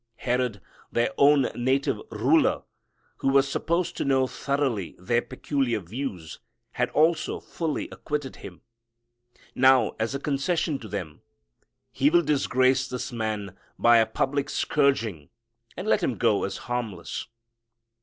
[0.17, 0.61] Herod,
[0.91, 2.63] their own native ruler,
[3.17, 6.39] who was supposed to know thoroughly their peculiar views,
[6.71, 8.61] had also fully acquitted Him.
[9.53, 11.21] Now, as a concession to them,
[11.91, 15.29] he will disgrace this man by a public scourging
[15.77, 17.27] and let him go as harmless.